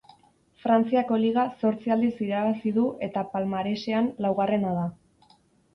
[0.61, 4.91] Frantziako Liga zortzi aldiz irabazi du eta palmaresean laugarrena da.